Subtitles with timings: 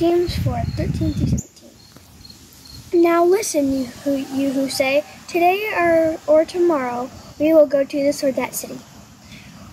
[0.00, 3.02] James 4 13 through 17.
[3.02, 7.96] Now listen, you who, you who say, Today or, or tomorrow we will go to
[7.98, 8.78] this or that city.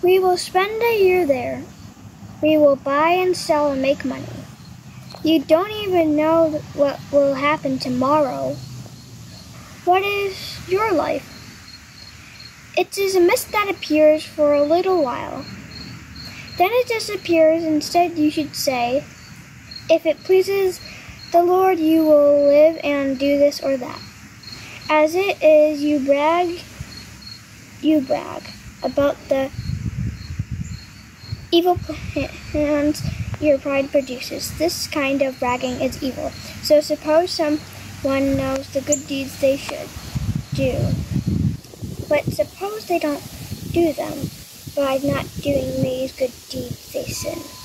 [0.02, 1.64] We will spend a year there.
[2.42, 4.28] We will buy and sell and make money.
[5.24, 8.54] You don't even know what will happen tomorrow.
[9.86, 11.24] What is your life?
[12.76, 15.46] It is a mist that appears for a little while.
[16.58, 17.64] Then it disappears.
[17.64, 19.04] Instead, you should say,
[19.90, 20.80] If it pleases
[21.32, 24.00] the Lord, you will live and do this or that.
[24.90, 26.60] As it is, you brag,
[27.80, 28.42] you brag
[28.82, 29.50] about the
[31.50, 31.78] evil
[32.50, 33.02] plans
[33.40, 34.56] your pride produces.
[34.58, 36.30] This kind of bragging is evil.
[36.62, 39.88] So suppose someone knows the good deeds they should
[40.54, 40.74] do,
[42.08, 43.22] but suppose they don't
[43.72, 44.30] do them.
[44.76, 47.57] By not doing these good deeds, they sin.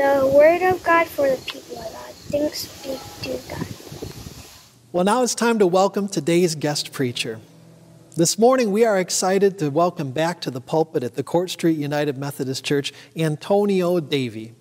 [0.00, 2.14] The word of God for the people of God.
[2.32, 3.66] Thanks be to God.
[4.92, 7.38] Well, now it's time to welcome today's guest preacher.
[8.16, 11.76] This morning, we are excited to welcome back to the pulpit at the Court Street
[11.76, 14.54] United Methodist Church Antonio Davey.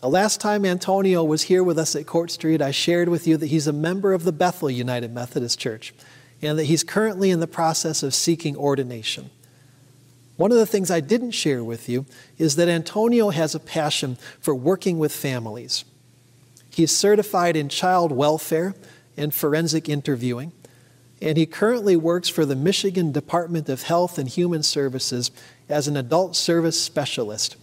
[0.00, 3.36] The last time Antonio was here with us at Court Street, I shared with you
[3.36, 5.92] that he's a member of the Bethel United Methodist Church
[6.40, 9.30] and that he's currently in the process of seeking ordination.
[10.36, 12.06] One of the things I didn't share with you
[12.38, 15.84] is that Antonio has a passion for working with families.
[16.70, 18.74] He's certified in child welfare
[19.16, 20.52] and forensic interviewing
[21.24, 25.30] and he currently works for the Michigan Department of Health and Human Services
[25.70, 27.56] as an adult service specialist.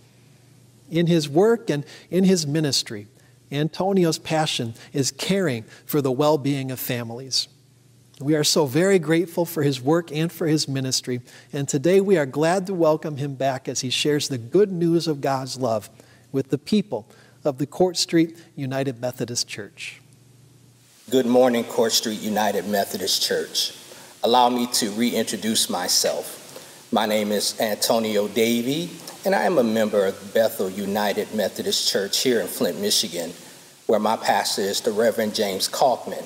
[0.89, 3.05] In his work and in his ministry,
[3.51, 7.47] Antonio's passion is caring for the well being of families.
[8.21, 12.17] We are so very grateful for his work and for his ministry, and today we
[12.17, 15.89] are glad to welcome him back as he shares the good news of God's love
[16.31, 17.07] with the people
[17.43, 20.01] of the Court Street United Methodist Church.
[21.09, 23.75] Good morning, Court Street United Methodist Church.
[24.23, 26.87] Allow me to reintroduce myself.
[26.91, 28.91] My name is Antonio Davey,
[29.25, 33.33] and I am a member of Bethel United Methodist Church here in Flint, Michigan,
[33.87, 36.23] where my pastor is the Reverend James Kalkman.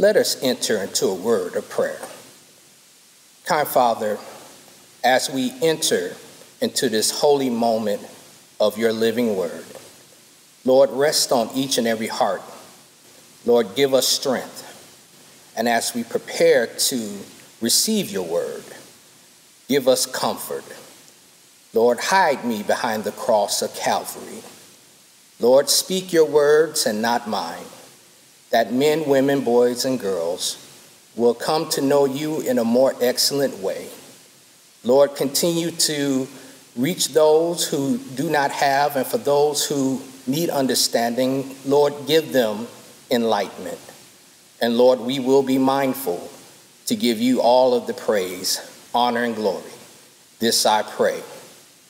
[0.00, 2.00] Let us enter into a word of prayer.
[3.44, 4.18] Kind Father,
[5.04, 6.16] as we enter
[6.62, 8.00] into this holy moment
[8.58, 9.66] of your living word,
[10.64, 12.40] Lord, rest on each and every heart
[13.44, 14.66] Lord, give us strength.
[15.54, 17.18] And as we prepare to
[17.60, 18.64] receive your word,
[19.68, 20.64] give us comfort.
[21.74, 24.42] Lord, hide me behind the cross of Calvary.
[25.38, 27.64] Lord, speak your words and not mine,
[28.50, 30.66] that men, women, boys, and girls
[31.16, 33.88] will come to know you in a more excellent way.
[34.84, 36.26] Lord, continue to
[36.76, 42.66] reach those who do not have, and for those who need understanding, Lord, give them
[43.10, 43.78] enlightenment.
[44.60, 46.30] And Lord, we will be mindful
[46.86, 48.60] to give you all of the praise,
[48.94, 49.62] honor, and glory.
[50.38, 51.22] This I pray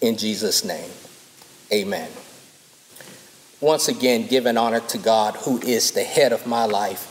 [0.01, 0.91] in Jesus' name.
[1.73, 2.11] Amen.
[3.61, 7.07] Once again, giving honor to God, who is the head of my life,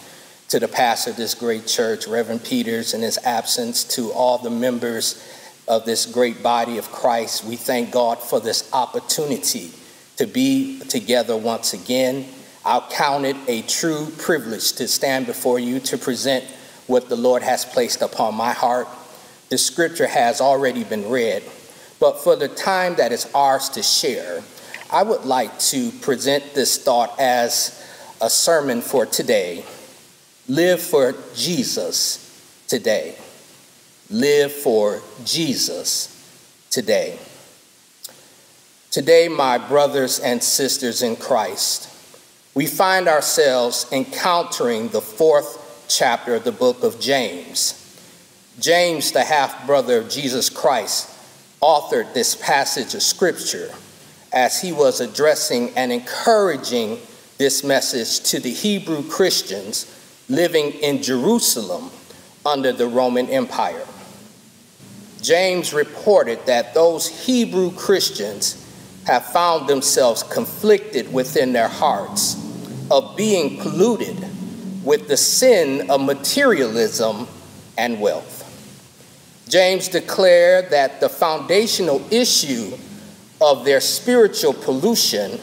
[0.50, 4.50] to the pastor of this great church, Reverend Peters, in his absence, to all the
[4.50, 5.24] members
[5.68, 7.46] of this great body of Christ.
[7.46, 9.72] We thank God for this opportunity
[10.18, 12.26] to be together once again
[12.66, 16.44] I'll count it a true privilege to stand before you to present
[16.88, 18.88] what the Lord has placed upon my heart.
[19.50, 21.44] The scripture has already been read,
[22.00, 24.44] but for the time that is ours to share,
[24.92, 27.80] I would like to present this thought as
[28.20, 29.64] a sermon for today.
[30.48, 33.16] Live for Jesus today.
[34.10, 37.20] Live for Jesus today.
[38.90, 41.88] Today, my brothers and sisters in Christ,
[42.56, 47.76] we find ourselves encountering the fourth chapter of the book of James.
[48.60, 51.16] James, the half brother of Jesus Christ,
[51.62, 53.72] authored this passage of scripture
[54.32, 57.00] as he was addressing and encouraging
[57.38, 59.96] this message to the Hebrew Christians
[60.28, 61.90] living in Jerusalem
[62.46, 63.86] under the Roman Empire.
[65.22, 68.66] James reported that those Hebrew Christians
[69.06, 72.36] have found themselves conflicted within their hearts
[72.92, 74.18] of being polluted
[74.84, 77.28] with the sin of materialism
[77.78, 78.46] and wealth.
[79.48, 82.78] James declared that the foundational issue
[83.42, 85.40] of their spiritual pollution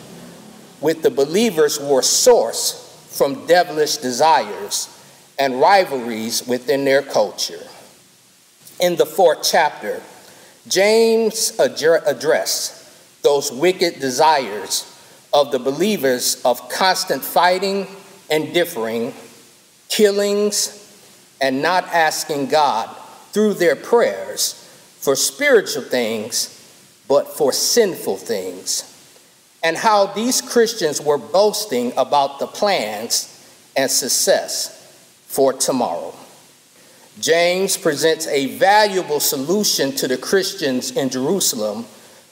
[0.81, 2.83] with the believers were sourced
[3.17, 4.93] from devilish desires
[5.39, 7.67] and rivalries within their culture.
[8.81, 10.03] In the fourth chapter,
[10.69, 14.93] James addressed those wicked desires
[15.33, 17.87] of the believers of constant fighting
[18.31, 19.15] and differing,
[19.89, 20.83] killings,
[21.41, 22.95] and not asking God
[23.33, 24.55] through their prayers
[24.99, 26.56] for spiritual things,
[27.09, 28.93] but for sinful things.
[29.63, 33.33] And how these Christians were boasting about the plans
[33.77, 34.73] and success
[35.27, 36.15] for tomorrow.
[37.19, 41.85] James presents a valuable solution to the Christians in Jerusalem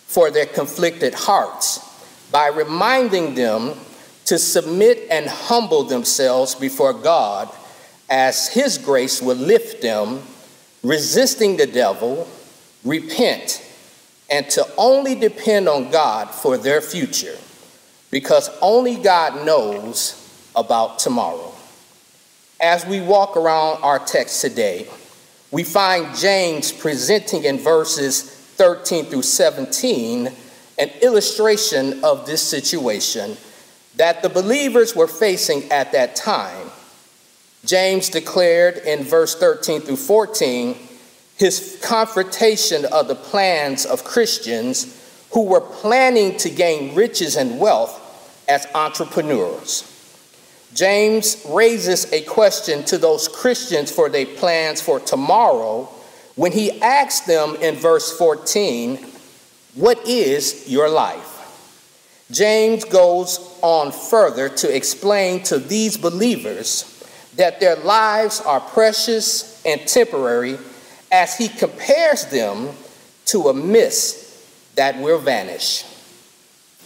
[0.06, 1.80] for their conflicted hearts
[2.30, 3.74] by reminding them
[4.26, 7.48] to submit and humble themselves before God
[8.10, 10.22] as His grace will lift them,
[10.82, 12.28] resisting the devil,
[12.84, 13.63] repent,
[14.30, 17.36] and to only depend on God for their future,
[18.10, 20.20] because only God knows
[20.56, 21.52] about tomorrow.
[22.60, 24.88] As we walk around our text today,
[25.50, 30.32] we find James presenting in verses 13 through 17
[30.78, 33.36] an illustration of this situation
[33.96, 36.68] that the believers were facing at that time.
[37.64, 40.83] James declared in verse 13 through 14
[41.36, 45.00] his confrontation of the plans of Christians
[45.32, 48.00] who were planning to gain riches and wealth
[48.48, 49.90] as entrepreneurs.
[50.74, 55.88] James raises a question to those Christians for their plans for tomorrow
[56.36, 58.98] when he asks them in verse 14,
[59.74, 61.30] What is your life?
[62.30, 66.90] James goes on further to explain to these believers
[67.36, 70.58] that their lives are precious and temporary
[71.14, 72.70] as he compares them
[73.24, 75.84] to a mist that will vanish.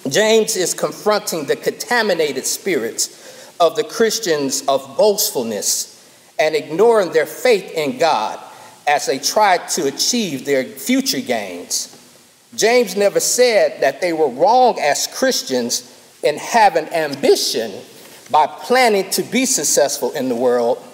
[0.06, 5.94] James is confronting the contaminated spirits of the Christians of boastfulness
[6.38, 8.38] and ignoring their faith in God
[8.86, 11.94] as they try to achieve their future gains.
[12.54, 15.90] James never said that they were wrong as Christians
[16.22, 17.72] in having ambition
[18.30, 20.84] by planning to be successful in the world.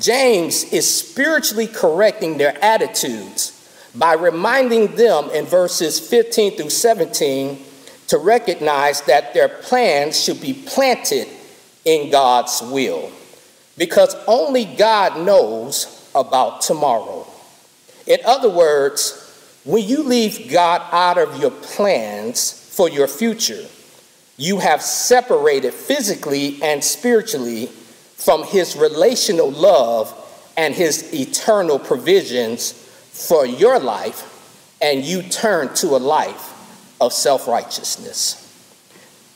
[0.00, 3.54] James is spiritually correcting their attitudes
[3.94, 7.58] by reminding them in verses 15 through 17
[8.08, 11.28] to recognize that their plans should be planted
[11.84, 13.10] in God's will
[13.76, 17.26] because only God knows about tomorrow.
[18.06, 19.24] In other words,
[19.64, 23.66] when you leave God out of your plans for your future,
[24.36, 27.68] you have separated physically and spiritually
[28.18, 30.12] from His relational love
[30.56, 36.54] and His eternal provisions for your life, and you turn to a life
[37.00, 38.44] of self righteousness.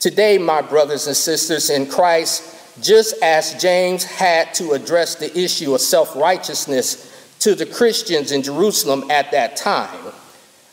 [0.00, 5.74] Today, my brothers and sisters in Christ, just as James had to address the issue
[5.74, 7.08] of self righteousness
[7.38, 10.12] to the Christians in Jerusalem at that time,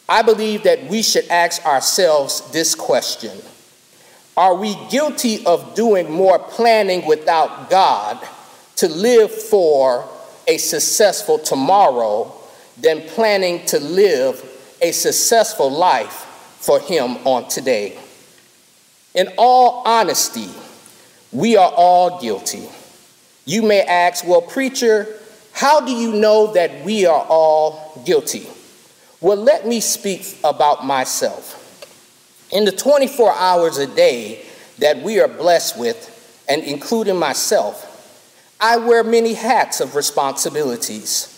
[0.08, 3.40] I believe that we should ask ourselves this question
[4.40, 8.26] Are we guilty of doing more planning without God
[8.78, 10.08] to live for
[10.48, 12.34] a successful tomorrow
[12.78, 14.42] than planning to live
[14.82, 16.14] a successful life
[16.62, 18.00] for Him on today?
[19.14, 20.48] In all honesty,
[21.34, 22.70] we are all guilty.
[23.44, 25.20] You may ask, well, preacher,
[25.52, 28.48] how do you know that we are all guilty?
[29.20, 31.59] Well, let me speak about myself.
[32.52, 34.44] In the 24 hours a day
[34.80, 36.16] that we are blessed with,
[36.50, 37.86] and including myself,
[38.60, 41.36] I wear many hats of responsibilities.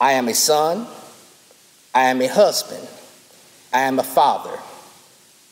[0.00, 0.86] I am a son,
[1.94, 2.86] I am a husband,
[3.72, 4.58] I am a father.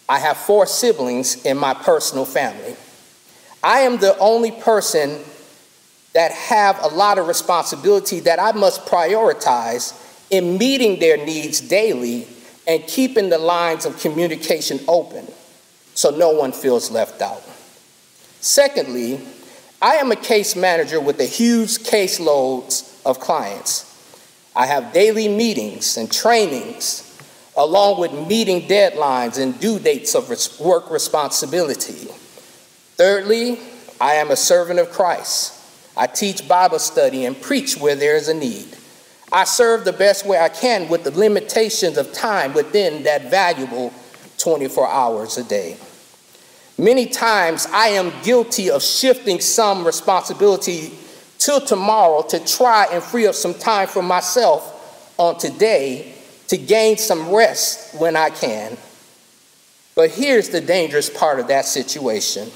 [0.09, 2.75] I have four siblings in my personal family.
[3.63, 5.21] I am the only person
[6.15, 9.95] that have a lot of responsibility that I must prioritize
[10.31, 12.27] in meeting their needs daily
[12.67, 15.27] and keeping the lines of communication open
[15.95, 17.43] so no one feels left out.
[18.41, 19.21] Secondly,
[19.83, 23.87] I am a case manager with a huge caseloads of clients.
[24.55, 27.07] I have daily meetings and trainings,
[27.57, 30.29] along with meeting deadlines and due dates of
[30.61, 32.09] work responsibility.
[32.97, 33.59] Thirdly,
[34.01, 35.57] I am a servant of Christ.
[35.97, 38.77] I teach Bible study and preach where there is a need.
[39.33, 43.93] I serve the best way I can with the limitations of time within that valuable
[44.39, 45.77] 24 hours a day.
[46.77, 50.93] Many times I am guilty of shifting some responsibility
[51.39, 56.15] till tomorrow to try and free up some time for myself on today
[56.49, 58.77] to gain some rest when I can.
[59.95, 62.51] But here's the dangerous part of that situation.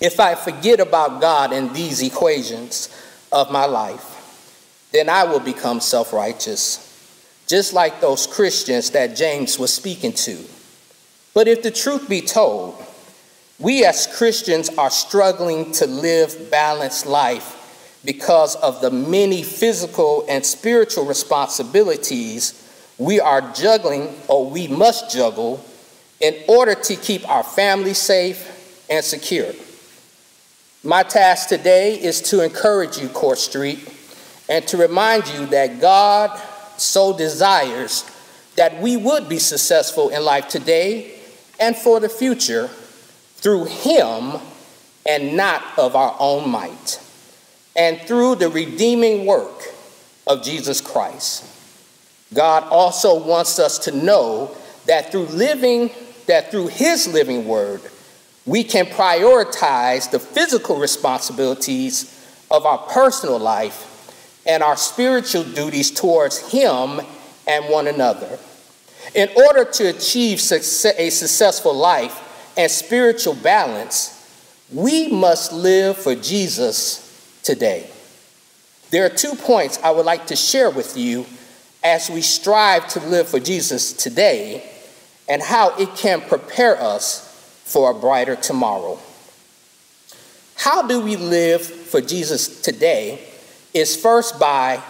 [0.00, 2.88] If I forget about God in these equations
[3.30, 4.11] of my life,
[4.92, 6.88] then I will become self righteous,
[7.46, 10.38] just like those Christians that James was speaking to.
[11.34, 12.82] But if the truth be told,
[13.58, 20.44] we as Christians are struggling to live balanced life because of the many physical and
[20.44, 22.58] spiritual responsibilities
[22.98, 25.64] we are juggling or we must juggle
[26.20, 29.52] in order to keep our family safe and secure.
[30.84, 33.88] My task today is to encourage you, Court Street,
[34.48, 36.40] and to remind you that God
[36.76, 38.04] so desires
[38.56, 41.18] that we would be successful in life today
[41.58, 42.68] and for the future
[43.36, 44.40] through Him
[45.06, 47.00] and not of our own might
[47.76, 49.62] and through the redeeming work
[50.26, 51.48] of Jesus Christ.
[52.34, 54.56] God also wants us to know
[54.86, 55.90] that through living,
[56.26, 57.80] that through His living word,
[58.44, 62.18] we can prioritize the physical responsibilities
[62.50, 63.88] of our personal life
[64.46, 67.00] and our spiritual duties towards Him
[67.46, 68.38] and one another.
[69.14, 74.18] In order to achieve a successful life and spiritual balance,
[74.72, 77.88] we must live for Jesus today.
[78.90, 81.26] There are two points I would like to share with you
[81.82, 84.68] as we strive to live for Jesus today
[85.28, 87.28] and how it can prepare us
[87.64, 88.98] for a brighter tomorrow.
[90.56, 93.31] How do we live for Jesus today
[93.74, 94.82] is first by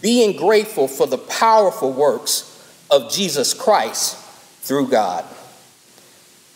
[0.00, 2.52] being grateful for the powerful works
[2.90, 4.16] of Jesus Christ
[4.62, 5.24] through God.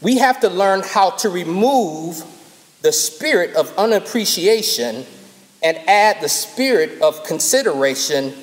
[0.00, 2.24] We have to learn how to remove
[2.82, 5.04] the spirit of unappreciation
[5.62, 8.34] and add the spirit of consideration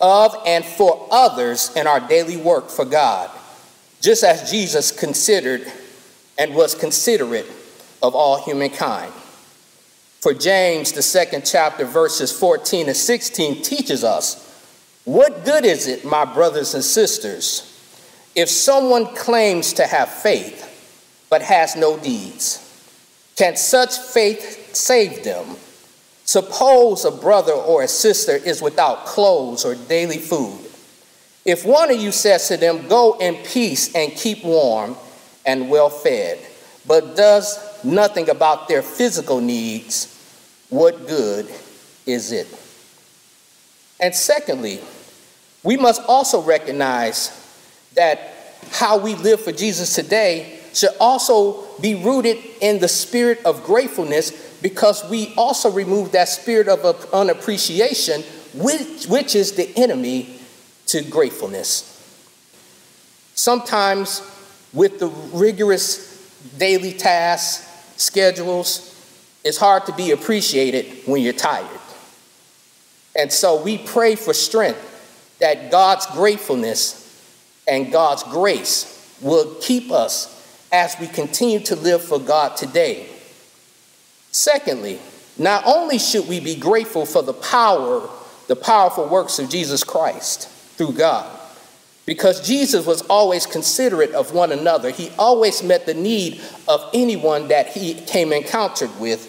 [0.00, 3.30] of and for others in our daily work for God,
[4.00, 5.70] just as Jesus considered
[6.38, 7.46] and was considerate
[8.02, 9.12] of all humankind.
[10.22, 14.48] For James, the second chapter, verses 14 and 16, teaches us
[15.04, 17.68] what good is it, my brothers and sisters,
[18.36, 22.60] if someone claims to have faith but has no deeds?
[23.36, 25.56] Can such faith save them?
[26.24, 30.60] Suppose a brother or a sister is without clothes or daily food.
[31.44, 34.94] If one of you says to them, Go in peace and keep warm
[35.44, 36.38] and well fed,
[36.86, 40.11] but does nothing about their physical needs,
[40.72, 41.46] what good
[42.06, 42.48] is it?
[44.00, 44.80] And secondly,
[45.62, 47.30] we must also recognize
[47.94, 48.32] that
[48.70, 54.30] how we live for Jesus today should also be rooted in the spirit of gratefulness
[54.62, 56.80] because we also remove that spirit of
[57.12, 58.22] unappreciation,
[58.54, 60.40] which, which is the enemy
[60.86, 61.88] to gratefulness.
[63.34, 64.22] Sometimes,
[64.72, 67.68] with the rigorous daily tasks,
[68.00, 68.91] schedules,
[69.44, 71.68] it's hard to be appreciated when you're tired.
[73.16, 76.98] And so we pray for strength that God's gratefulness
[77.68, 80.28] and God's grace will keep us
[80.72, 83.08] as we continue to live for God today
[84.32, 84.98] Secondly,
[85.36, 88.08] not only should we be grateful for the power,
[88.48, 91.30] the powerful works of Jesus Christ through God,
[92.06, 94.90] because Jesus was always considerate of one another.
[94.90, 99.28] He always met the need of anyone that he came encountered with.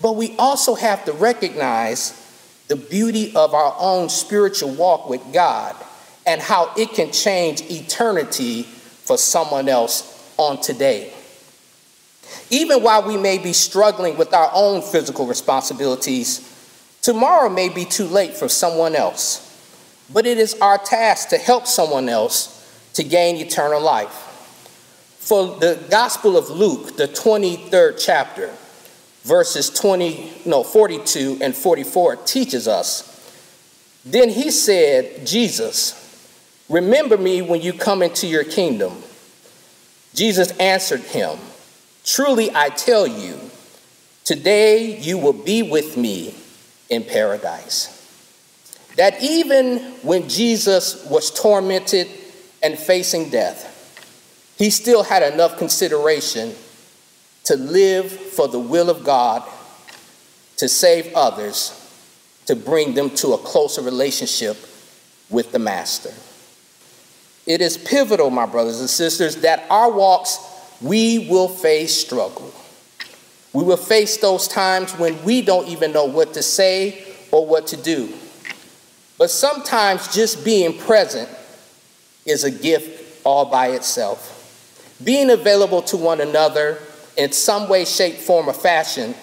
[0.00, 2.16] But we also have to recognize
[2.68, 5.76] the beauty of our own spiritual walk with God
[6.26, 11.12] and how it can change eternity for someone else on today.
[12.50, 16.46] Even while we may be struggling with our own physical responsibilities,
[17.02, 19.46] tomorrow may be too late for someone else.
[20.12, 22.56] But it is our task to help someone else
[22.94, 24.26] to gain eternal life.
[25.18, 28.50] For the Gospel of Luke, the 23rd chapter,
[29.22, 33.06] verses 20, no, 42 and 44 teaches us.
[34.04, 35.96] Then he said, Jesus,
[36.68, 38.92] remember me when you come into your kingdom.
[40.14, 41.38] Jesus answered him,
[42.04, 43.38] Truly I tell you,
[44.24, 46.34] today you will be with me
[46.88, 47.96] in paradise.
[48.96, 52.08] That even when Jesus was tormented
[52.62, 53.66] and facing death,
[54.58, 56.54] he still had enough consideration
[57.44, 59.42] to live for the will of God,
[60.58, 61.76] to save others,
[62.46, 64.56] to bring them to a closer relationship
[65.30, 66.12] with the Master.
[67.46, 70.38] It is pivotal, my brothers and sisters, that our walks
[70.80, 72.52] we will face struggle.
[73.52, 77.66] We will face those times when we don't even know what to say or what
[77.68, 78.12] to do.
[79.18, 81.28] But sometimes just being present
[82.24, 84.36] is a gift all by itself.
[85.02, 86.78] Being available to one another
[87.20, 89.14] in some way, shape, form, or fashion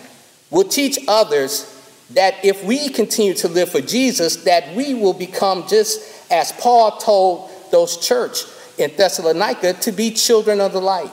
[0.52, 1.74] will teach others
[2.12, 7.00] that if we continue to live for Jesus, that we will become just as Paul
[7.00, 8.44] told those church
[8.78, 11.10] in Thessalonica to be children of the light.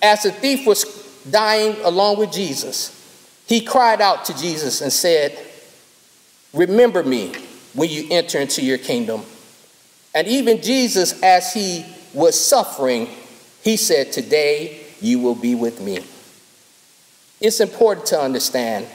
[0.00, 0.84] As the thief was
[1.30, 2.96] dying along with Jesus,
[3.46, 5.38] he cried out to Jesus and said,
[6.54, 7.34] Remember me
[7.74, 9.20] when you enter into your kingdom.
[10.14, 13.06] And even Jesus, as he was suffering,
[13.62, 16.04] he said, Today you will be with me.
[17.40, 18.86] It's important to understand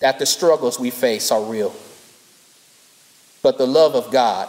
[0.00, 1.74] that the struggles we face are real,
[3.42, 4.48] but the love of God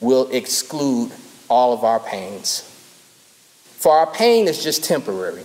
[0.00, 1.12] will exclude
[1.48, 2.60] all of our pains.
[3.78, 5.44] For our pain is just temporary,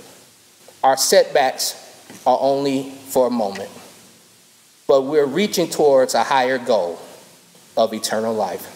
[0.84, 1.82] our setbacks
[2.26, 3.72] are only for a moment,
[4.88, 7.00] but we're reaching towards a higher goal
[7.78, 8.72] of eternal life.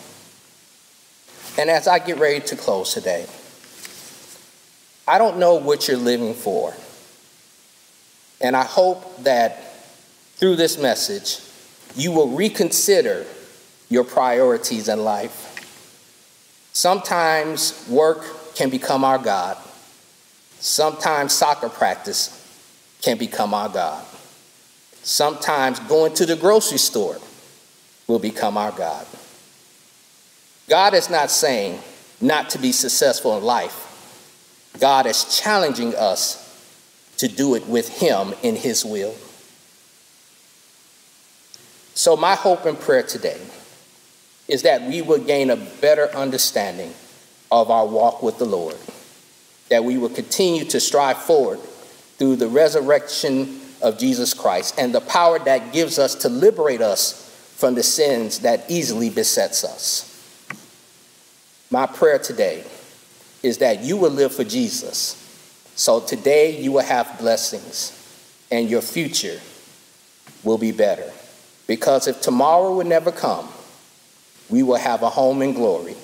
[1.60, 3.26] And as I get ready to close today,
[5.10, 6.72] I don't know what you're living for.
[8.40, 9.74] And I hope that
[10.36, 11.42] through this message,
[11.96, 13.26] you will reconsider
[13.90, 15.48] your priorities in life.
[16.74, 18.24] Sometimes work
[18.54, 19.58] can become our God.
[20.60, 22.36] Sometimes soccer practice
[23.02, 24.06] can become our God.
[25.02, 27.18] Sometimes going to the grocery store
[28.06, 29.08] will become our God.
[30.70, 31.80] God is not saying
[32.22, 33.88] not to be successful in life.
[34.78, 36.46] God is challenging us
[37.18, 39.16] to do it with Him in His will.
[41.94, 43.40] So, my hope and prayer today
[44.48, 46.94] is that we will gain a better understanding
[47.52, 48.78] of our walk with the Lord,
[49.70, 51.60] that we will continue to strive forward
[52.18, 57.26] through the resurrection of Jesus Christ and the power that gives us to liberate us
[57.58, 60.06] from the sins that easily besets us.
[61.70, 62.64] My prayer today
[63.44, 65.16] is that you will live for Jesus.
[65.76, 67.96] So today you will have blessings
[68.52, 69.40] and your future
[70.44, 71.12] will be better.
[71.68, 73.48] Because if tomorrow would never come,
[74.50, 75.96] we will have a home in glory,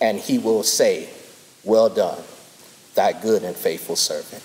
[0.00, 1.08] and he will say,
[1.64, 2.22] Well done,
[2.94, 4.42] thy good and faithful servant.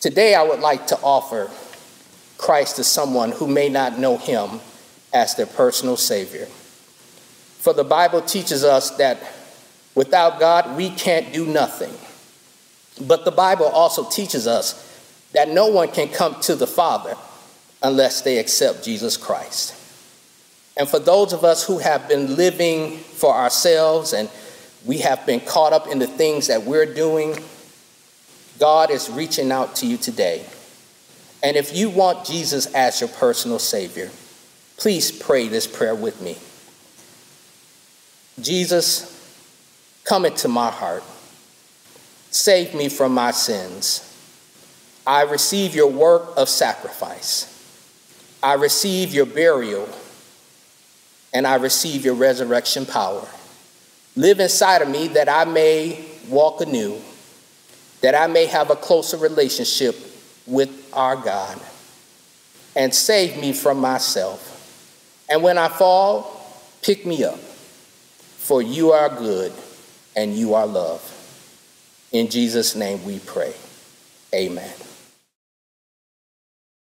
[0.00, 1.48] Today, I would like to offer
[2.36, 4.60] Christ to someone who may not know him
[5.14, 6.48] as their personal Savior.
[7.62, 9.22] For the Bible teaches us that
[9.94, 11.94] without God, we can't do nothing.
[13.06, 15.00] But the Bible also teaches us
[15.32, 17.14] that no one can come to the Father
[17.80, 19.76] unless they accept Jesus Christ.
[20.76, 24.28] And for those of us who have been living for ourselves and
[24.84, 27.36] we have been caught up in the things that we're doing,
[28.58, 30.44] God is reaching out to you today.
[31.44, 34.10] And if you want Jesus as your personal Savior,
[34.78, 36.38] please pray this prayer with me.
[38.40, 39.08] Jesus,
[40.04, 41.04] come into my heart.
[42.30, 44.08] Save me from my sins.
[45.06, 47.48] I receive your work of sacrifice.
[48.42, 49.88] I receive your burial,
[51.34, 53.28] and I receive your resurrection power.
[54.16, 57.00] Live inside of me that I may walk anew,
[58.00, 59.96] that I may have a closer relationship
[60.46, 61.60] with our God,
[62.74, 64.48] and save me from myself.
[65.28, 66.46] And when I fall,
[66.82, 67.38] pick me up
[68.42, 69.52] for you are good
[70.16, 71.00] and you are love.
[72.10, 73.54] In Jesus' name we pray.
[74.34, 74.74] Amen.